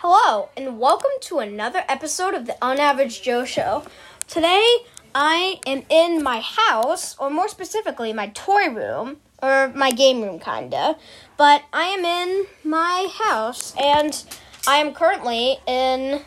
Hello, 0.00 0.50
and 0.58 0.78
welcome 0.78 1.12
to 1.22 1.38
another 1.38 1.82
episode 1.88 2.34
of 2.34 2.44
the 2.44 2.54
Unaverage 2.62 3.22
Joe 3.22 3.46
Show. 3.46 3.82
Today, 4.28 4.62
I 5.14 5.58
am 5.64 5.84
in 5.88 6.22
my 6.22 6.40
house, 6.40 7.16
or 7.18 7.30
more 7.30 7.48
specifically, 7.48 8.12
my 8.12 8.26
toy 8.26 8.68
room, 8.68 9.16
or 9.42 9.72
my 9.74 9.92
game 9.92 10.20
room, 10.20 10.38
kinda. 10.38 10.96
But 11.38 11.62
I 11.72 11.84
am 11.84 12.04
in 12.04 12.46
my 12.62 13.08
house, 13.10 13.74
and 13.82 14.22
I 14.68 14.76
am 14.76 14.92
currently 14.92 15.60
in. 15.66 16.20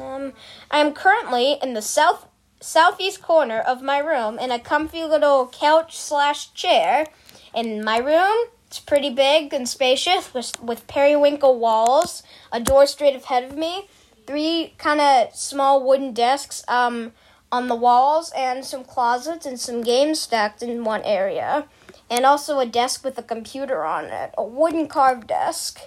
Um, 0.00 0.32
I 0.72 0.80
am 0.80 0.92
currently 0.92 1.58
in 1.62 1.74
the 1.74 1.82
south 1.82 2.26
southeast 2.60 3.22
corner 3.22 3.60
of 3.60 3.82
my 3.82 3.98
room 3.98 4.36
in 4.36 4.50
a 4.50 4.58
comfy 4.58 5.04
little 5.04 5.46
couch 5.46 5.96
slash 5.96 6.52
chair. 6.54 7.06
In 7.54 7.84
my 7.84 7.98
room, 7.98 8.48
it's 8.66 8.80
pretty 8.80 9.10
big 9.10 9.54
and 9.54 9.68
spacious 9.68 10.34
with, 10.34 10.60
with 10.60 10.86
periwinkle 10.86 11.58
walls, 11.58 12.22
a 12.52 12.60
door 12.60 12.86
straight 12.86 13.14
ahead 13.14 13.44
of 13.44 13.56
me, 13.56 13.88
three 14.26 14.74
kind 14.76 15.00
of 15.00 15.34
small 15.34 15.86
wooden 15.86 16.12
desks 16.12 16.64
um, 16.66 17.12
on 17.52 17.68
the 17.68 17.76
walls, 17.76 18.32
and 18.36 18.64
some 18.64 18.84
closets 18.84 19.46
and 19.46 19.58
some 19.60 19.82
games 19.82 20.20
stacked 20.20 20.62
in 20.62 20.84
one 20.84 21.02
area. 21.02 21.66
And 22.08 22.24
also 22.24 22.60
a 22.60 22.66
desk 22.66 23.04
with 23.04 23.18
a 23.18 23.22
computer 23.22 23.84
on 23.84 24.04
it, 24.06 24.32
a 24.38 24.44
wooden 24.44 24.86
carved 24.86 25.26
desk, 25.26 25.80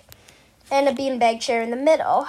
and 0.71 0.87
a 0.87 0.91
beanbag 0.91 1.39
chair 1.39 1.61
in 1.61 1.71
the 1.71 1.77
middle. 1.77 2.27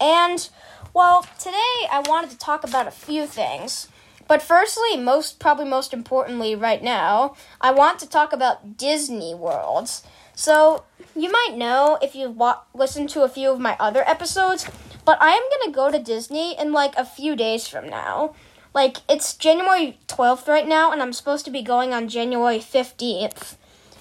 And, 0.00 0.48
well, 0.94 1.26
today 1.38 1.86
I 1.90 2.02
wanted 2.06 2.30
to 2.30 2.38
talk 2.38 2.64
about 2.64 2.88
a 2.88 2.92
few 2.92 3.26
things. 3.26 3.88
But 4.30 4.42
firstly, 4.42 4.96
most 4.96 5.40
probably 5.40 5.64
most 5.64 5.92
importantly 5.92 6.54
right 6.54 6.80
now, 6.80 7.34
I 7.60 7.72
want 7.72 7.98
to 7.98 8.08
talk 8.08 8.32
about 8.32 8.76
Disney 8.76 9.34
Worlds. 9.34 10.04
So, 10.36 10.84
you 11.16 11.32
might 11.32 11.56
know 11.56 11.98
if 12.00 12.14
you've 12.14 12.36
wa- 12.36 12.60
listened 12.72 13.10
to 13.10 13.24
a 13.24 13.28
few 13.28 13.50
of 13.50 13.58
my 13.58 13.76
other 13.80 14.08
episodes, 14.08 14.70
but 15.04 15.20
I 15.20 15.30
am 15.30 15.42
going 15.50 15.72
to 15.72 15.76
go 15.76 15.90
to 15.90 15.98
Disney 15.98 16.56
in 16.56 16.70
like 16.70 16.96
a 16.96 17.04
few 17.04 17.34
days 17.34 17.66
from 17.66 17.88
now. 17.88 18.36
Like 18.72 18.98
it's 19.08 19.34
January 19.34 19.98
12th 20.06 20.46
right 20.46 20.68
now 20.68 20.92
and 20.92 21.02
I'm 21.02 21.12
supposed 21.12 21.44
to 21.46 21.50
be 21.50 21.62
going 21.62 21.92
on 21.92 22.08
January 22.08 22.60
15th. 22.60 23.56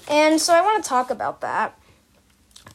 And 0.07 0.39
so 0.39 0.53
I 0.53 0.61
want 0.61 0.83
to 0.83 0.87
talk 0.87 1.09
about 1.09 1.41
that. 1.41 1.75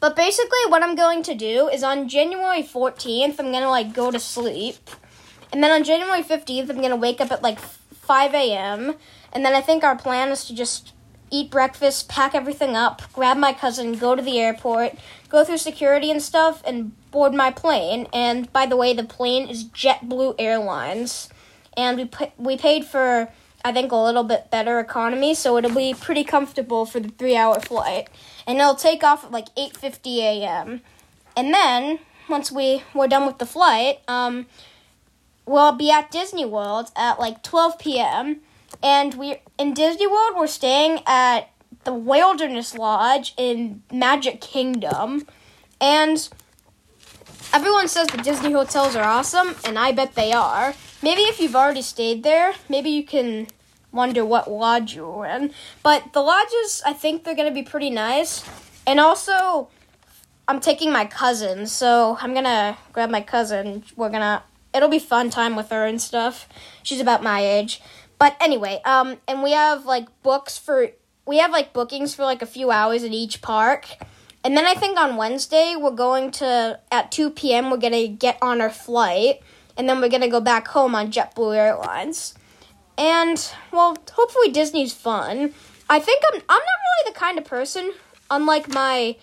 But 0.01 0.17
basically 0.17 0.59
what 0.67 0.83
I'm 0.83 0.95
going 0.95 1.23
to 1.23 1.33
do 1.33 1.69
is 1.69 1.83
on 1.83 2.09
January 2.09 2.63
14th 2.63 3.39
I'm 3.39 3.53
going 3.53 3.63
to 3.63 3.69
like 3.69 3.93
go 3.93 4.11
to 4.11 4.19
sleep 4.19 4.89
and 5.55 5.63
then 5.63 5.71
on 5.71 5.85
January 5.85 6.21
15th, 6.21 6.69
I'm 6.69 6.79
going 6.79 6.89
to 6.89 6.97
wake 6.97 7.21
up 7.21 7.31
at 7.31 7.41
like 7.41 7.59
5 7.61 8.33
a.m. 8.33 8.95
And 9.31 9.45
then 9.45 9.55
I 9.55 9.61
think 9.61 9.85
our 9.85 9.95
plan 9.95 10.27
is 10.27 10.43
to 10.47 10.53
just 10.53 10.91
eat 11.31 11.49
breakfast, 11.49 12.09
pack 12.09 12.35
everything 12.35 12.75
up, 12.75 13.01
grab 13.13 13.37
my 13.37 13.53
cousin, 13.53 13.93
go 13.93 14.17
to 14.17 14.21
the 14.21 14.37
airport, 14.37 14.95
go 15.29 15.45
through 15.45 15.59
security 15.59 16.11
and 16.11 16.21
stuff, 16.21 16.61
and 16.67 16.91
board 17.09 17.33
my 17.33 17.51
plane. 17.51 18.05
And 18.11 18.51
by 18.51 18.65
the 18.65 18.75
way, 18.75 18.93
the 18.93 19.05
plane 19.05 19.47
is 19.47 19.63
JetBlue 19.63 20.35
Airlines. 20.37 21.29
And 21.77 21.99
we, 21.99 22.05
pay- 22.05 22.33
we 22.37 22.57
paid 22.57 22.83
for, 22.83 23.29
I 23.63 23.71
think, 23.71 23.93
a 23.93 23.95
little 23.95 24.25
bit 24.25 24.51
better 24.51 24.81
economy, 24.81 25.35
so 25.35 25.55
it'll 25.55 25.73
be 25.73 25.93
pretty 25.93 26.25
comfortable 26.25 26.85
for 26.85 26.99
the 26.99 27.11
three 27.11 27.37
hour 27.37 27.61
flight. 27.61 28.09
And 28.45 28.57
it'll 28.57 28.75
take 28.75 29.05
off 29.05 29.23
at 29.23 29.31
like 29.31 29.55
8.50 29.55 30.17
a.m. 30.17 30.81
And 31.37 31.53
then, 31.53 31.99
once 32.27 32.51
we, 32.51 32.83
we're 32.93 33.07
done 33.07 33.25
with 33.25 33.37
the 33.37 33.45
flight, 33.45 34.01
um, 34.09 34.47
we'll 35.45 35.71
be 35.71 35.91
at 35.91 36.11
Disney 36.11 36.45
World 36.45 36.91
at 36.95 37.19
like 37.19 37.43
12 37.43 37.79
p.m. 37.79 38.41
And 38.81 39.13
we 39.13 39.37
in 39.57 39.73
Disney 39.73 40.07
World 40.07 40.33
we're 40.35 40.47
staying 40.47 41.01
at 41.05 41.49
the 41.83 41.93
Wilderness 41.93 42.75
Lodge 42.75 43.33
in 43.37 43.83
Magic 43.91 44.41
Kingdom, 44.41 45.27
and 45.79 46.27
everyone 47.53 47.87
says 47.87 48.07
the 48.07 48.17
Disney 48.17 48.51
hotels 48.51 48.95
are 48.95 49.03
awesome, 49.03 49.55
and 49.63 49.77
I 49.77 49.91
bet 49.91 50.15
they 50.15 50.33
are. 50.33 50.73
Maybe 51.03 51.21
if 51.21 51.39
you've 51.39 51.55
already 51.55 51.83
stayed 51.83 52.23
there, 52.23 52.53
maybe 52.69 52.89
you 52.89 53.05
can 53.05 53.47
wonder 53.91 54.25
what 54.25 54.49
lodge 54.49 54.95
you 54.95 55.05
were 55.05 55.27
in. 55.27 55.51
But 55.83 56.11
the 56.13 56.21
lodges, 56.21 56.81
I 56.85 56.93
think 56.93 57.23
they're 57.23 57.35
gonna 57.35 57.51
be 57.51 57.63
pretty 57.63 57.89
nice, 57.89 58.43
and 58.85 58.99
also. 58.99 59.69
I'm 60.47 60.59
taking 60.59 60.91
my 60.91 61.05
cousin, 61.05 61.65
so 61.65 62.19
I'm 62.21 62.35
gonna 62.35 62.77
grab 62.93 63.09
my 63.09 63.21
cousin. 63.21 63.83
We're 63.95 64.11
gonna 64.11 64.43
it'll 64.75 64.89
be 64.89 64.99
fun 64.99 65.29
time 65.29 65.55
with 65.55 65.69
her 65.69 65.85
and 65.85 66.01
stuff. 66.01 66.47
She's 66.83 66.99
about 66.99 67.23
my 67.23 67.39
age. 67.39 67.81
But 68.19 68.35
anyway, 68.39 68.81
um, 68.85 69.17
and 69.27 69.41
we 69.41 69.51
have 69.51 69.85
like 69.85 70.07
books 70.21 70.57
for 70.57 70.89
we 71.25 71.39
have 71.39 71.51
like 71.51 71.73
bookings 71.73 72.13
for 72.13 72.23
like 72.23 72.41
a 72.41 72.45
few 72.45 72.71
hours 72.71 73.03
at 73.03 73.11
each 73.11 73.41
park. 73.41 73.87
And 74.43 74.55
then 74.55 74.65
I 74.65 74.75
think 74.75 74.99
on 74.99 75.17
Wednesday 75.17 75.75
we're 75.75 75.89
going 75.91 76.29
to 76.31 76.79
at 76.91 77.11
2 77.11 77.31
p.m. 77.31 77.71
we're 77.71 77.77
gonna 77.77 78.07
get 78.07 78.37
on 78.41 78.61
our 78.61 78.69
flight, 78.69 79.41
and 79.77 79.89
then 79.89 79.99
we're 79.99 80.09
gonna 80.09 80.29
go 80.29 80.41
back 80.41 80.67
home 80.67 80.93
on 80.93 81.11
JetBlue 81.11 81.55
Airlines. 81.55 82.35
And 82.97 83.51
well, 83.71 83.97
hopefully 84.13 84.51
Disney's 84.51 84.93
fun. 84.93 85.53
I 85.89 85.99
think 85.99 86.23
I'm 86.31 86.35
I'm 86.35 86.41
not 86.47 86.59
really 86.59 87.13
the 87.13 87.19
kind 87.19 87.37
of 87.37 87.45
person, 87.45 87.91
unlike 88.29 88.73
my 88.73 89.17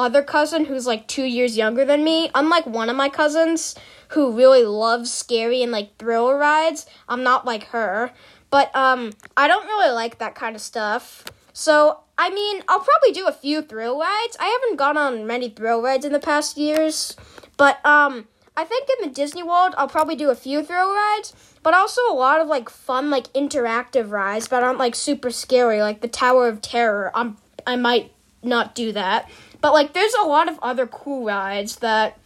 other 0.00 0.22
cousin 0.22 0.64
who's 0.64 0.86
like 0.86 1.06
two 1.06 1.24
years 1.24 1.56
younger 1.56 1.84
than 1.84 2.02
me. 2.02 2.30
Unlike 2.34 2.66
one 2.66 2.88
of 2.88 2.96
my 2.96 3.08
cousins 3.08 3.74
who 4.08 4.32
really 4.32 4.64
loves 4.64 5.12
scary 5.12 5.62
and 5.62 5.70
like 5.70 5.96
thrill 5.98 6.32
rides. 6.32 6.86
I'm 7.08 7.22
not 7.22 7.44
like 7.44 7.64
her. 7.64 8.10
But 8.50 8.74
um 8.74 9.12
I 9.36 9.46
don't 9.46 9.66
really 9.66 9.92
like 9.92 10.18
that 10.18 10.34
kind 10.34 10.56
of 10.56 10.62
stuff. 10.62 11.24
So 11.52 12.00
I 12.18 12.30
mean, 12.30 12.62
I'll 12.68 12.80
probably 12.80 13.12
do 13.12 13.26
a 13.26 13.32
few 13.32 13.62
thrill 13.62 13.98
rides. 13.98 14.36
I 14.40 14.46
haven't 14.46 14.76
gone 14.76 14.96
on 14.96 15.26
many 15.26 15.48
thrill 15.48 15.82
rides 15.82 16.04
in 16.04 16.12
the 16.12 16.18
past 16.18 16.56
years, 16.56 17.16
but 17.56 17.84
um 17.84 18.26
I 18.56 18.64
think 18.64 18.88
in 18.90 19.08
the 19.08 19.14
Disney 19.14 19.42
World 19.42 19.74
I'll 19.78 19.88
probably 19.88 20.16
do 20.16 20.30
a 20.30 20.34
few 20.34 20.62
thrill 20.62 20.92
rides, 20.92 21.34
but 21.62 21.74
also 21.74 22.00
a 22.10 22.14
lot 22.14 22.40
of 22.40 22.48
like 22.48 22.68
fun 22.68 23.10
like 23.10 23.32
interactive 23.32 24.10
rides 24.10 24.48
that 24.48 24.62
aren't 24.62 24.78
like 24.78 24.94
super 24.94 25.30
scary 25.30 25.80
like 25.80 26.00
the 26.00 26.08
Tower 26.08 26.48
of 26.48 26.60
Terror. 26.60 27.10
I'm 27.14 27.36
I 27.66 27.76
might 27.76 28.12
not 28.42 28.74
do 28.74 28.92
that. 28.92 29.30
But 29.60 29.72
like 29.72 29.92
there's 29.92 30.14
a 30.14 30.24
lot 30.24 30.48
of 30.48 30.58
other 30.62 30.86
cool 30.86 31.24
rides 31.26 31.76
that 31.76 32.18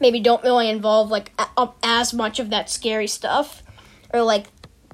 maybe 0.00 0.20
don't 0.20 0.42
really 0.42 0.68
involve 0.68 1.10
like 1.10 1.32
a- 1.38 1.48
um, 1.56 1.72
as 1.82 2.12
much 2.12 2.40
of 2.40 2.50
that 2.50 2.68
scary 2.68 3.06
stuff 3.06 3.62
or 4.12 4.22
like 4.22 4.46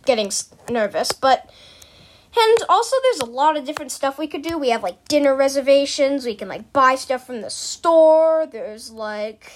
getting 0.04 0.26
s- 0.26 0.50
nervous. 0.68 1.12
But 1.12 1.48
and 2.36 2.58
also 2.68 2.96
there's 3.02 3.20
a 3.20 3.30
lot 3.30 3.56
of 3.56 3.64
different 3.64 3.90
stuff 3.92 4.18
we 4.18 4.26
could 4.28 4.42
do. 4.42 4.56
We 4.58 4.70
have 4.70 4.82
like 4.82 5.06
dinner 5.08 5.34
reservations. 5.34 6.24
We 6.24 6.34
can 6.34 6.48
like 6.48 6.72
buy 6.72 6.94
stuff 6.94 7.26
from 7.26 7.40
the 7.40 7.50
store. 7.50 8.46
There's 8.50 8.90
like 8.90 9.52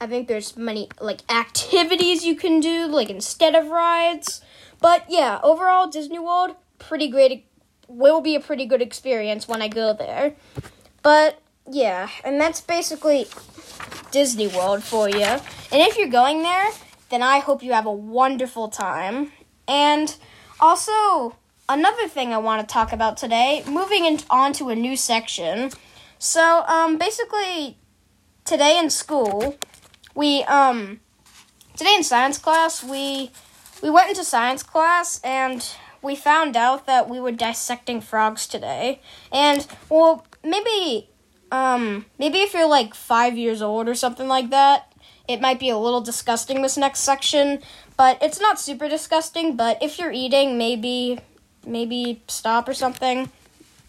i 0.00 0.06
think 0.06 0.28
there's 0.28 0.56
many 0.56 0.88
like 1.00 1.20
activities 1.28 2.24
you 2.24 2.36
can 2.36 2.60
do 2.60 2.86
like 2.86 3.10
instead 3.10 3.54
of 3.54 3.68
rides. 3.68 4.40
But 4.80 5.04
yeah 5.08 5.40
overall 5.42 5.88
disney 5.88 6.18
world 6.20 6.54
pretty 6.78 7.08
great 7.08 7.47
will 7.88 8.20
be 8.20 8.34
a 8.36 8.40
pretty 8.40 8.66
good 8.66 8.82
experience 8.82 9.48
when 9.48 9.60
i 9.60 9.68
go 9.68 9.92
there 9.92 10.34
but 11.02 11.40
yeah 11.66 12.08
and 12.24 12.40
that's 12.40 12.60
basically 12.60 13.26
Disney 14.10 14.48
World 14.48 14.82
for 14.82 15.08
you. 15.08 15.22
And 15.22 15.42
if 15.72 15.98
you're 15.98 16.08
going 16.08 16.42
there, 16.42 16.70
then 17.10 17.22
I 17.22 17.38
hope 17.38 17.62
you 17.62 17.72
have 17.72 17.86
a 17.86 17.92
wonderful 17.92 18.68
time. 18.68 19.32
And 19.66 20.14
also, 20.60 21.36
another 21.68 22.08
thing 22.08 22.32
I 22.32 22.38
want 22.38 22.66
to 22.66 22.72
talk 22.72 22.92
about 22.92 23.16
today, 23.16 23.62
moving 23.66 24.04
in, 24.04 24.20
on 24.30 24.52
to 24.54 24.70
a 24.70 24.74
new 24.74 24.96
section. 24.96 25.70
So, 26.18 26.64
um, 26.66 26.98
basically, 26.98 27.78
today 28.44 28.78
in 28.78 28.90
school, 28.90 29.56
we, 30.14 30.42
um, 30.44 31.00
today 31.76 31.94
in 31.96 32.02
science 32.02 32.38
class, 32.38 32.82
we, 32.82 33.30
we 33.82 33.90
went 33.90 34.08
into 34.08 34.24
science 34.24 34.62
class 34.62 35.20
and 35.22 35.64
we 36.02 36.16
found 36.16 36.56
out 36.56 36.86
that 36.86 37.08
we 37.08 37.20
were 37.20 37.32
dissecting 37.32 38.00
frogs 38.00 38.46
today. 38.46 39.00
And, 39.32 39.66
well, 39.88 40.26
maybe 40.44 41.08
um, 41.50 42.06
maybe 42.18 42.38
if 42.38 42.54
you're 42.54 42.68
like 42.68 42.94
five 42.94 43.36
years 43.36 43.62
old 43.62 43.88
or 43.88 43.94
something 43.94 44.28
like 44.28 44.50
that, 44.50 44.92
it 45.26 45.40
might 45.40 45.58
be 45.58 45.70
a 45.70 45.78
little 45.78 46.00
disgusting 46.00 46.62
this 46.62 46.76
next 46.76 47.00
section, 47.00 47.60
but 47.96 48.18
it's 48.22 48.40
not 48.40 48.58
super 48.58 48.88
disgusting. 48.88 49.56
But 49.56 49.82
if 49.82 49.98
you're 49.98 50.12
eating, 50.12 50.58
maybe 50.58 51.20
maybe 51.66 52.22
stop 52.28 52.68
or 52.68 52.74
something. 52.74 53.30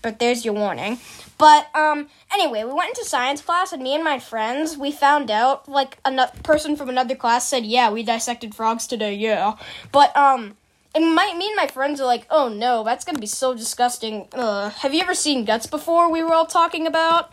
But 0.02 0.20
there's 0.20 0.46
your 0.46 0.54
warning. 0.54 1.00
But 1.38 1.74
um, 1.76 2.08
anyway, 2.32 2.64
we 2.64 2.72
went 2.72 2.90
into 2.90 3.04
science 3.04 3.42
class, 3.42 3.74
and 3.74 3.84
me 3.84 3.96
and 3.96 4.04
my 4.04 4.20
friends 4.20 4.78
we 4.78 4.92
found 4.92 5.30
out 5.30 5.68
like 5.68 5.98
a 6.06 6.28
person 6.44 6.76
from 6.76 6.90
another 6.90 7.16
class 7.16 7.48
said, 7.48 7.66
"Yeah, 7.66 7.92
we 7.92 8.04
dissected 8.04 8.56
frogs 8.56 8.88
today." 8.88 9.16
Yeah, 9.16 9.56
but 9.92 10.16
um. 10.16 10.56
And 10.96 11.14
my, 11.14 11.34
me 11.38 11.48
and 11.48 11.56
my 11.56 11.68
friends 11.68 12.02
are 12.02 12.06
like, 12.08 12.26
oh 12.30 12.50
no, 12.50 12.84
that's 12.84 13.06
gonna 13.06 13.20
be 13.20 13.28
so 13.28 13.54
disgusting. 13.54 14.28
Ugh. 14.34 14.72
Have 14.72 14.94
you 14.94 15.02
ever 15.02 15.14
seen 15.14 15.46
guts 15.46 15.68
before? 15.68 16.12
We 16.12 16.24
were 16.24 16.34
all 16.34 16.46
talking 16.46 16.88
about. 16.88 17.32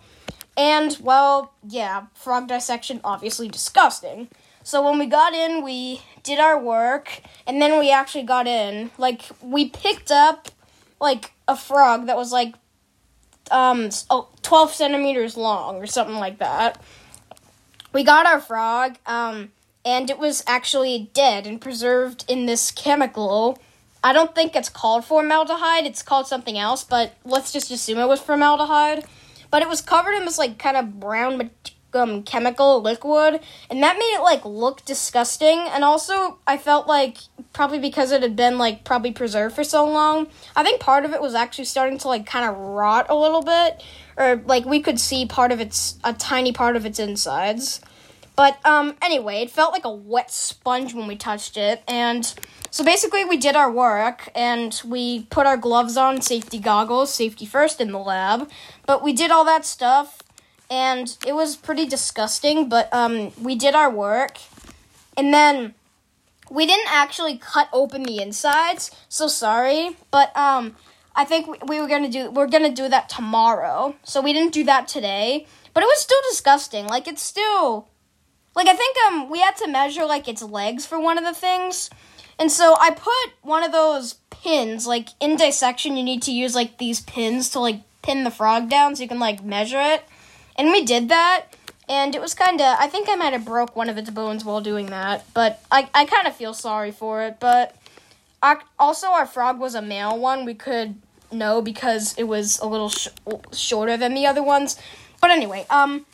And, 0.57 0.97
well, 1.03 1.53
yeah, 1.69 2.07
frog 2.15 2.49
dissection, 2.49 3.01
obviously 3.05 3.49
disgusting. 3.49 4.29
So 4.63 4.83
when 4.83 4.99
we 4.99 5.07
got 5.07 5.35
in, 5.35 5.63
we 5.63 6.01
did 6.23 6.39
our 6.41 6.59
work, 6.59 7.21
and 7.47 7.61
then 7.61 7.79
we 7.79 7.91
actually 7.93 8.25
got 8.25 8.47
in. 8.47 8.91
Like, 8.97 9.23
we 9.43 9.69
picked 9.69 10.11
up, 10.11 10.49
like, 11.01 11.35
a 11.47 11.57
frog 11.57 12.07
that 12.07 12.17
was, 12.17 12.33
like, 12.33 12.55
um, 13.51 13.91
12 14.43 14.73
centimeters 14.73 15.37
long, 15.37 15.77
or 15.77 15.87
something 15.87 16.17
like 16.17 16.39
that. 16.39 16.83
we 17.93 18.03
got 18.03 18.27
our 18.27 18.41
frog, 18.41 18.97
um, 19.07 19.53
and 19.87 20.11
it 20.11 20.19
was 20.19 20.43
actually 20.49 21.11
dead 21.15 21.47
and 21.47 21.61
preserved 21.61 22.25
in 22.27 22.47
this 22.47 22.73
chemical. 22.73 23.57
I 24.03 24.13
don't 24.13 24.35
think 24.35 24.57
it's 24.57 24.69
called 24.69 25.05
formaldehyde. 25.05 25.87
It's 25.87 26.03
called 26.03 26.27
something 26.27 26.59
else, 26.59 26.83
but 26.83 27.15
let's 27.25 27.53
just 27.53 27.71
assume 27.71 27.99
it 27.99 28.09
was 28.09 28.21
formaldehyde. 28.21 29.05
But 29.49 29.63
it 29.63 29.69
was 29.69 29.81
covered 29.81 30.15
in 30.15 30.25
this 30.25 30.39
like 30.39 30.59
kind 30.59 30.77
of 30.77 30.99
brown 30.99 31.51
um, 31.95 32.25
chemical 32.25 32.83
liquid, 32.83 33.41
and 33.71 33.83
that 33.83 33.97
made 33.97 34.17
it 34.17 34.23
like 34.23 34.45
look 34.45 34.85
disgusting. 34.85 35.61
And 35.69 35.85
also, 35.85 36.41
I 36.49 36.59
felt 36.59 36.89
like 36.89 37.19
probably 37.53 37.79
because 37.79 38.11
it 38.11 38.23
had 38.23 38.35
been 38.35 38.59
like 38.59 38.83
probably 38.83 39.13
preserved 39.13 39.55
for 39.55 39.65
so 39.65 39.87
long, 39.87 40.27
I 40.57 40.65
think 40.65 40.81
part 40.81 41.05
of 41.05 41.15
it 41.15 41.23
was 41.23 41.35
actually 41.35 41.65
starting 41.67 41.99
to 41.99 42.09
like 42.09 42.27
kind 42.27 42.45
of 42.45 42.57
rot 42.57 43.07
a 43.09 43.15
little 43.15 43.43
bit, 43.43 43.85
or 44.17 44.43
like 44.47 44.65
we 44.65 44.81
could 44.81 44.99
see 44.99 45.27
part 45.27 45.53
of 45.53 45.61
its 45.61 45.97
a 46.03 46.13
tiny 46.13 46.53
part 46.53 46.75
of 46.75 46.85
its 46.85 46.99
insides. 46.99 47.81
But 48.37 48.65
um, 48.67 48.95
anyway, 49.03 49.43
it 49.43 49.51
felt 49.51 49.73
like 49.73 49.85
a 49.85 49.91
wet 49.91 50.31
sponge 50.31 50.95
when 50.95 51.07
we 51.07 51.17
touched 51.17 51.57
it, 51.57 51.83
and 51.89 52.33
so 52.71 52.85
basically 52.85 53.25
we 53.25 53.39
did 53.39 53.57
our 53.57 53.71
work 53.71 54.29
and 54.35 54.79
we 54.85 55.23
put 55.31 55.47
our 55.47 55.57
gloves 55.57 55.97
on, 55.97 56.21
safety 56.21 56.59
goggles, 56.59 57.13
safety 57.13 57.47
first 57.47 57.81
in 57.81 57.91
the 57.91 57.99
lab. 57.99 58.51
But 58.85 59.03
we 59.03 59.15
did 59.15 59.31
all 59.31 59.47
that 59.47 59.65
stuff 59.65 60.23
and 60.71 61.17
it 61.27 61.35
was 61.35 61.57
pretty 61.57 61.87
disgusting, 61.87 62.69
but 62.69 62.93
um, 62.93 63.33
we 63.41 63.55
did 63.55 63.75
our 63.75 63.91
work. 63.91 64.39
And 65.17 65.33
then 65.33 65.75
we 66.51 66.67
didn't 66.67 66.93
actually 66.93 67.39
cut 67.39 67.71
open 67.73 68.03
the 68.03 68.21
insides, 68.21 68.91
so 69.09 69.27
sorry, 69.27 69.97
but 70.11 70.37
um, 70.37 70.77
I 71.15 71.25
think 71.25 71.47
we, 71.47 71.59
we 71.67 71.81
were 71.81 71.89
gonna 71.89 72.11
do 72.11 72.31
we're 72.31 72.47
gonna 72.47 72.75
do 72.75 72.89
that 72.89 73.09
tomorrow. 73.09 73.97
So 74.05 74.21
we 74.21 74.33
didn't 74.33 74.53
do 74.53 74.65
that 74.65 74.87
today, 74.87 75.47
but 75.73 75.83
it 75.83 75.87
was 75.87 76.01
still 76.01 76.21
disgusting. 76.29 76.87
Like 76.87 77.09
it's 77.09 77.23
still 77.23 77.89
like 78.57 78.67
I 78.67 78.75
think 78.75 78.97
um 79.07 79.31
we 79.31 79.41
had 79.41 79.57
to 79.59 79.69
measure 79.69 80.05
like 80.05 80.27
its 80.27 80.43
legs 80.43 80.85
for 80.85 80.99
one 80.99 81.19
of 81.19 81.25
the 81.25 81.35
things. 81.35 81.91
And 82.39 82.51
so 82.51 82.77
I 82.79 82.91
put 82.91 83.33
one 83.43 83.63
of 83.63 83.73
those 83.73 84.15
pins, 84.31 84.87
like 84.87 85.11
in 85.21 85.37
dissection 85.37 85.97
you 85.97 86.03
need 86.03 86.23
to 86.23 86.33
use 86.33 86.55
like 86.55 86.79
these 86.79 87.01
pins 87.01 87.51
to 87.51 87.61
like 87.61 87.83
pin 88.03 88.25
the 88.25 88.31
frog 88.31 88.69
down 88.69 88.97
so 88.97 89.03
you 89.03 89.09
can 89.09 89.19
like 89.19 89.45
measure 89.45 89.81
it. 89.81 90.05
And 90.59 90.71
we 90.71 90.85
did 90.85 91.09
that, 91.11 91.47
and 91.89 92.15
it 92.15 92.21
was 92.21 92.35
kind 92.35 92.61
of, 92.61 92.77
I 92.79 92.89
think 92.89 93.09
I 93.09 93.15
might 93.15 93.33
have 93.33 93.45
broke 93.45 93.77
one 93.77 93.89
of 93.89 93.99
its 93.99 94.11
bones 94.11 94.45
while 94.45 94.61
doing 94.61 94.87
that, 94.87 95.25
but 95.35 95.63
I, 95.71 95.89
I 95.95 96.05
kind 96.07 96.27
of 96.27 96.35
feel 96.35 96.55
sorry 96.55 96.91
for 96.91 97.23
it. 97.23 97.39
But 97.39 97.77
I, 98.43 98.57
also, 98.79 99.09
our 99.09 99.27
frog 99.27 99.61
was 99.61 99.75
a 99.75 99.83
male 99.83 100.19
one. 100.19 100.45
We 100.45 100.55
could 100.55 100.97
know 101.31 101.61
because 101.61 102.15
it 102.17 102.25
was 102.25 102.59
a 102.61 102.67
little 102.67 102.89
sh- 102.89 103.09
shorter 103.53 103.97
than 103.97 104.15
the 104.15 104.27
other 104.27 104.43
ones. 104.43 104.77
But 105.21 105.31
anyway, 105.31 105.67
um, 105.69 106.07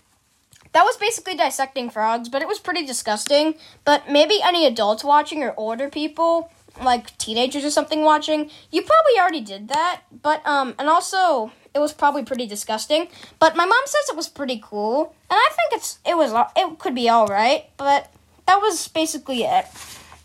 that 0.73 0.85
was 0.85 0.97
basically 0.97 1.35
dissecting 1.35 1.91
frogs, 1.91 2.29
but 2.29 2.43
it 2.43 2.49
was 2.49 2.59
pretty 2.59 2.85
disgusting. 2.87 3.55
But 3.85 4.11
maybe 4.11 4.41
any 4.43 4.67
adults 4.67 5.05
watching 5.05 5.43
or 5.43 5.55
older 5.57 5.89
people, 5.89 6.51
like 6.83 7.17
teenagers 7.19 7.65
or 7.65 7.71
something 7.71 8.03
watching, 8.03 8.51
you 8.71 8.83
probably 8.83 9.19
already 9.19 9.41
did 9.41 9.69
that. 9.69 10.03
But 10.11 10.47
um, 10.47 10.75
and 10.79 10.89
also 10.89 11.53
it 11.75 11.79
was 11.79 11.93
probably 11.93 12.25
pretty 12.25 12.47
disgusting. 12.47 13.09
But 13.39 13.57
my 13.57 13.65
mom 13.65 13.83
says 13.87 14.09
it 14.11 14.17
was 14.17 14.29
pretty 14.29 14.61
cool, 14.63 15.15
and 15.31 15.37
I 15.37 15.49
think 15.51 15.81
it's 15.81 15.99
it 16.07 16.17
was 16.17 16.33
it 16.57 16.79
could 16.79 16.95
be 16.95 17.09
all 17.09 17.27
right. 17.27 17.69
But 17.77 18.13
that 18.47 18.61
was 18.61 18.89
basically 18.89 19.45
it. 19.45 19.67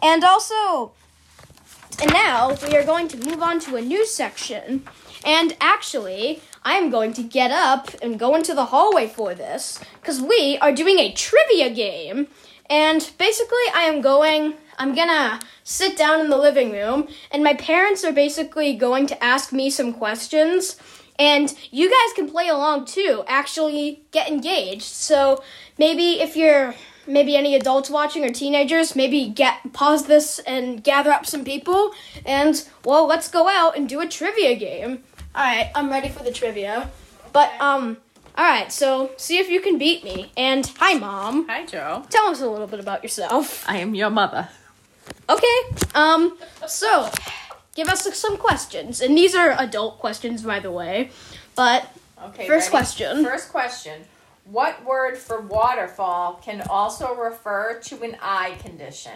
And 0.02 0.24
also, 0.24 0.92
and 2.00 2.14
now 2.14 2.56
we 2.68 2.76
are 2.78 2.84
going 2.84 3.08
to 3.10 3.18
move 3.18 3.42
on 3.42 3.60
to 3.62 3.76
a 3.76 3.82
new 3.82 4.06
section. 4.06 4.84
And 5.26 5.56
actually, 5.60 6.42
I 6.64 6.74
am 6.76 6.90
going 6.90 7.14
to 7.14 7.24
get 7.24 7.52
up 7.52 7.90
and 8.02 8.20
go 8.20 8.36
into 8.36 8.54
the 8.54 8.66
hallway 8.66 9.08
for 9.08 9.34
this 9.34 9.80
because 10.00 10.22
we 10.22 10.58
are 10.60 10.72
doing 10.72 11.00
a 11.00 11.12
trivia 11.14 11.70
game. 11.70 12.28
And 12.70 13.10
basically, 13.18 13.68
I 13.74 13.84
am 13.84 14.02
going. 14.02 14.56
I'm 14.80 14.94
gonna 14.94 15.40
sit 15.64 15.98
down 15.98 16.20
in 16.20 16.30
the 16.30 16.38
living 16.38 16.72
room, 16.72 17.08
and 17.32 17.44
my 17.44 17.56
parents 17.56 18.06
are 18.06 18.12
basically 18.12 18.76
going 18.76 19.08
to 19.08 19.24
ask 19.24 19.52
me 19.52 19.72
some 19.72 19.92
questions 19.92 20.76
and 21.20 21.54
you 21.72 21.90
guys 21.90 22.14
can 22.16 22.30
play 22.30 22.48
along 22.48 22.86
too, 22.86 23.24
actually 23.28 24.04
get 24.12 24.30
engaged. 24.30 24.84
So 24.84 25.44
maybe 25.78 26.22
if 26.22 26.36
you're 26.36 26.76
maybe 27.08 27.36
any 27.36 27.56
adults 27.56 27.90
watching 27.90 28.24
or 28.24 28.30
teenagers, 28.30 28.96
maybe 28.96 29.28
get 29.28 29.74
pause 29.74 30.06
this 30.08 30.40
and 30.40 30.84
gather 30.84 31.12
up 31.12 31.26
some 31.26 31.44
people 31.44 31.92
and 32.26 32.68
well, 32.84 33.08
let's 33.08 33.30
go 33.30 33.48
out 33.48 33.78
and 33.78 33.88
do 33.88 34.00
a 34.02 34.08
trivia 34.08 34.56
game. 34.56 35.04
All 35.36 35.44
right, 35.44 35.72
I'm 35.76 35.90
ready 35.90 36.10
for 36.10 36.24
the 36.24 36.32
trivia. 36.32 36.90
But 37.34 37.52
um 37.60 37.98
all 38.38 38.46
right, 38.46 38.72
so 38.72 39.12
see 39.18 39.40
if 39.40 39.50
you 39.50 39.62
can 39.62 39.78
beat 39.78 40.04
me. 40.04 40.32
And 40.38 40.66
hi 40.78 40.94
mom. 40.94 41.48
Hi 41.48 41.66
Joe. 41.66 42.06
Tell 42.10 42.28
us 42.28 42.42
a 42.42 42.48
little 42.48 42.68
bit 42.68 42.80
about 42.80 43.04
yourself. 43.04 43.64
I 43.68 43.78
am 43.78 43.96
your 43.96 44.10
mother. 44.10 44.50
Okay. 45.30 45.60
Um 45.96 46.38
so 46.68 47.10
give 47.76 47.88
us 47.88 48.04
some 48.18 48.38
questions. 48.38 49.02
And 49.02 49.18
these 49.18 49.36
are 49.36 49.56
adult 49.58 50.00
questions, 50.00 50.44
by 50.44 50.60
the 50.60 50.72
way. 50.72 51.12
But 51.56 51.88
okay, 52.26 52.48
first 52.48 52.68
ready? 52.68 52.72
question. 52.72 53.24
First 53.24 53.50
question. 53.50 54.02
What 54.50 54.86
word 54.86 55.18
for 55.18 55.42
waterfall 55.42 56.40
can 56.44 56.62
also 56.62 57.14
refer 57.16 57.80
to 57.86 58.02
an 58.04 58.18
eye 58.22 58.56
condition? 58.62 59.12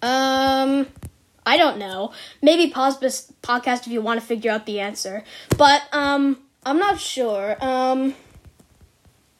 Um, 0.00 0.86
I 1.44 1.56
don't 1.56 1.78
know. 1.78 2.12
Maybe 2.40 2.70
pause 2.70 3.00
this 3.00 3.32
podcast 3.42 3.86
if 3.86 3.88
you 3.88 4.00
want 4.00 4.20
to 4.20 4.26
figure 4.26 4.50
out 4.50 4.66
the 4.66 4.80
answer. 4.80 5.24
But 5.56 5.82
um, 5.92 6.38
I'm 6.64 6.78
not 6.78 7.00
sure. 7.00 7.56
Um, 7.64 8.14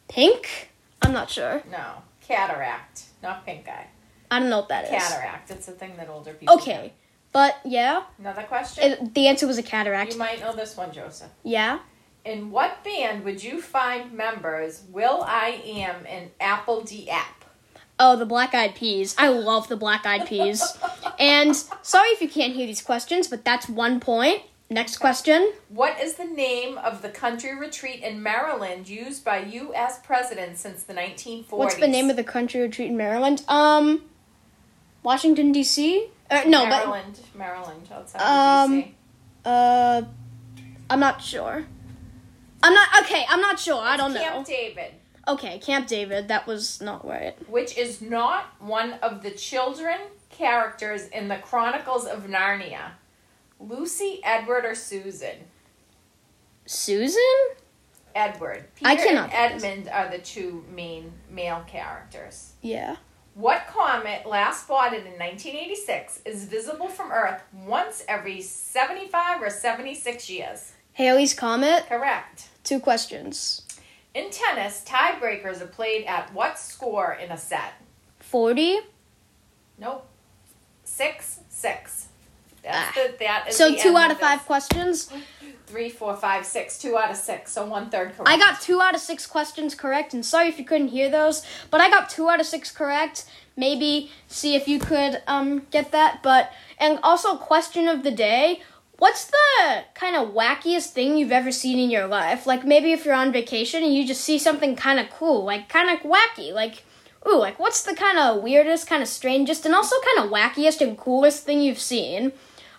pink? 0.08 0.70
I'm 1.00 1.12
not 1.12 1.31
sure. 1.31 1.62
No, 1.70 2.02
cataract, 2.26 3.05
not 3.23 3.44
pink 3.46 3.69
eye. 3.69 3.87
I 4.31 4.40
don't 4.40 4.50
know 4.50 4.61
what 4.61 4.69
that 4.70 4.85
is. 4.85 4.90
Cataract. 4.90 5.50
It's 5.50 5.69
a 5.69 5.73
thing 5.73 5.96
that 5.96 6.08
older 6.08 6.32
people. 6.32 6.55
Okay, 6.56 6.93
but 7.32 7.56
yeah, 7.64 8.05
Another 8.19 8.43
question. 8.44 8.93
it, 8.93 9.14
the 9.14 9.26
answer 9.26 9.46
was 9.46 9.58
a 9.58 9.62
cataract. 9.62 10.12
you 10.12 10.19
might 10.19 10.40
know 10.40 10.55
this 10.55 10.76
one, 10.76 10.93
Joseph. 10.93 11.31
Yeah. 11.44 11.81
In 12.25 12.51
what 12.51 12.85
band 12.85 13.25
would 13.25 13.43
you 13.43 13.61
find 13.61 14.13
members 14.13 14.83
will.i.am 14.91 16.07
and 16.09 16.31
Apple 16.41 16.83
D 16.83 17.11
App? 17.11 17.45
Oh, 17.99 18.17
the 18.17 18.27
Black 18.27 18.55
Eyed 18.55 18.75
Peas. 18.75 19.15
I 19.19 19.29
love 19.29 19.69
the 19.69 19.77
Black 19.77 20.07
Eyed 20.07 20.27
Peas. 20.27 20.79
and 21.19 21.55
sorry 21.83 22.09
if 22.11 22.21
you 22.23 22.29
can't 22.29 22.53
hear 22.53 22.67
these 22.67 22.83
questions, 22.83 23.29
but 23.29 23.45
that's 23.45 23.69
one 23.69 24.01
point. 24.01 24.43
Next 24.71 24.97
question. 24.99 25.53
What 25.69 26.01
is 26.01 26.15
the 26.15 26.25
name 26.25 26.79
of 26.79 27.03
the 27.03 27.11
country 27.11 27.55
retreat 27.55 28.03
in 28.03 28.23
Maryland 28.23 28.89
used 28.89 29.23
by 29.25 29.39
U.S. 29.41 30.01
presidents 30.03 30.63
since 30.63 30.85
the 30.85 30.95
1940s? 30.95 31.51
What's 31.51 31.75
the 31.75 31.87
name 31.89 32.09
of 32.09 32.17
the 32.17 32.25
country 32.25 32.61
retreat 32.63 32.89
in 32.91 32.97
Maryland? 32.97 33.43
Um, 33.49 34.03
Washington 35.02 35.52
D.C. 35.52 36.07
Uh, 36.31 36.45
no, 36.47 36.64
Maryland, 36.67 37.21
Maryland, 37.35 37.87
outside 37.93 38.23
Um, 38.23 38.79
of 38.79 38.85
DC. 38.85 38.93
uh, 39.45 40.02
I'm 40.88 41.00
not 41.00 41.21
sure. 41.23 41.67
I'm 42.62 42.75
not 42.75 42.88
okay. 43.02 43.25
I'm 43.28 43.40
not 43.40 43.59
sure. 43.59 43.81
I 43.81 43.97
don't 43.97 44.12
know. 44.14 44.21
Camp 44.21 44.37
know. 44.37 44.45
David, 44.45 44.92
Okay, 45.28 45.59
Camp 45.59 45.87
David. 45.87 46.28
That 46.28 46.47
was 46.47 46.81
not 46.81 47.07
right. 47.07 47.37
which 47.49 47.76
is 47.78 48.00
not 48.00 48.54
one 48.61 48.95
of 49.02 49.23
the 49.23 49.31
children 49.31 49.99
characters 50.31 51.09
in 51.09 51.28
the 51.28 51.37
Chronicles 51.37 52.07
of 52.07 52.25
Narnia. 52.26 52.92
Lucy, 53.61 54.21
Edward, 54.25 54.64
or 54.64 54.75
Susan? 54.75 55.37
Susan? 56.66 57.21
Edward. 58.14 58.64
Peter 58.75 58.90
I 58.90 58.97
cannot 58.97 59.33
and. 59.33 59.62
Edmund 59.62 59.88
are 59.88 60.11
the 60.11 60.19
two 60.19 60.64
main 60.75 61.12
male 61.31 61.64
characters. 61.66 62.52
Yeah. 62.61 62.97
What 63.35 63.66
comet, 63.66 64.26
last 64.26 64.64
spotted 64.64 65.07
in 65.07 65.12
1986, 65.12 66.21
is 66.26 66.45
visible 66.45 66.88
from 66.88 67.11
Earth 67.11 67.42
once 67.64 68.04
every 68.07 68.42
75 68.42 69.40
or 69.42 69.49
76 69.49 70.28
years? 70.28 70.73
Halley's 70.92 71.33
Comet. 71.33 71.87
Correct. 71.88 72.49
Two 72.64 72.81
questions. 72.81 73.62
In 74.14 74.31
tennis, 74.31 74.85
tiebreakers 74.87 75.61
are 75.62 75.66
played 75.66 76.04
at 76.04 76.33
what 76.35 76.59
score 76.59 77.12
in 77.14 77.31
a 77.31 77.37
set? 77.38 77.73
Forty. 78.21 78.78
Nope. 79.78 80.07
Six, 80.85 81.40
six. 81.49 82.09
That's 82.62 82.97
Ah. 82.97 83.00
the, 83.09 83.16
that 83.19 83.49
is 83.49 83.57
So 83.57 83.75
two 83.75 83.97
out 83.97 84.11
of 84.12 84.21
five 84.21 84.45
questions. 84.45 85.11
Three, 85.66 85.88
four, 85.88 86.14
five, 86.14 86.45
six. 86.47 86.78
Two 86.78 86.97
out 86.97 87.11
of 87.11 87.16
six. 87.16 87.50
So 87.52 87.64
one 87.66 87.90
third 87.90 88.14
correct. 88.14 88.28
I 88.28 88.37
got 88.38 88.61
two 88.61 88.81
out 88.81 88.95
of 88.95 89.00
six 89.00 89.26
questions 89.26 89.75
correct, 89.75 90.12
and 90.14 90.25
sorry 90.25 90.49
if 90.49 90.59
you 90.59 90.64
couldn't 90.64 90.88
hear 90.88 91.09
those, 91.11 91.45
but 91.71 91.81
I 91.81 91.88
got 91.90 92.09
two 92.11 92.28
out 92.28 92.38
of 92.38 92.47
six 92.47 92.71
correct. 92.71 93.25
Maybe 93.57 94.11
see 94.28 94.54
if 94.54 94.69
you 94.69 94.78
could 94.78 95.23
um 95.26 95.66
get 95.71 95.90
that. 95.92 96.23
But 96.23 96.52
and 96.78 97.00
also 97.02 97.37
question 97.37 97.88
of 97.88 98.04
the 98.04 98.11
day. 98.12 98.62
What's 99.02 99.25
the 99.25 99.82
kind 99.94 100.14
of 100.14 100.32
wackiest 100.32 100.90
thing 100.90 101.18
you've 101.18 101.32
ever 101.32 101.50
seen 101.50 101.80
in 101.80 101.90
your 101.90 102.06
life? 102.06 102.47
Like 102.47 102.64
maybe 102.64 102.92
if 102.92 103.04
you're 103.04 103.16
on 103.16 103.32
vacation 103.32 103.82
and 103.82 103.92
you 103.92 104.06
just 104.06 104.21
see 104.21 104.38
something 104.38 104.76
kind 104.76 105.00
of 105.00 105.11
cool, 105.11 105.42
like 105.42 105.68
kind 105.68 105.90
of 105.90 106.09
wacky, 106.09 106.52
like 106.52 106.85
ooh, 107.26 107.37
like 107.37 107.59
what's 107.59 107.82
the 107.82 107.97
kind 107.97 108.16
of 108.16 108.44
weirdest, 108.44 108.87
kind 108.87 109.02
of 109.02 109.09
strangest, 109.09 109.66
and 109.66 109.75
also 109.75 109.97
kind 110.14 110.25
of 110.25 110.32
wackiest 110.32 110.80
and 110.80 110.97
coolest 110.97 111.44
thing 111.44 111.61
you've 111.61 111.80
seen? 111.80 112.30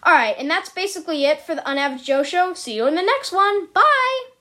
All 0.04 0.14
right, 0.14 0.36
and 0.38 0.50
that's 0.50 0.70
basically 0.70 1.26
it 1.26 1.42
for 1.42 1.56
the 1.56 1.68
Unaverage 1.68 2.06
Joe 2.06 2.24
Show. 2.24 2.54
See 2.54 2.78
you 2.78 2.88
in 2.88 2.96
the 2.96 3.02
next 3.02 3.34
one. 3.34 3.68
Bye. 3.74 4.33